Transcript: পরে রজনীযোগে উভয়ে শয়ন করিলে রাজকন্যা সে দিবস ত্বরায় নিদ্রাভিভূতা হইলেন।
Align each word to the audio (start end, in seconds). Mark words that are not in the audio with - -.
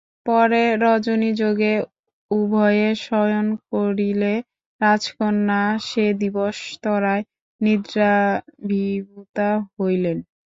পরে 0.25 0.63
রজনীযোগে 0.83 1.73
উভয়ে 2.31 2.89
শয়ন 3.05 3.47
করিলে 3.69 4.33
রাজকন্যা 4.81 5.59
সে 5.87 6.05
দিবস 6.21 6.57
ত্বরায় 6.81 7.23
নিদ্রাভিভূতা 7.61 9.49
হইলেন। 9.75 10.17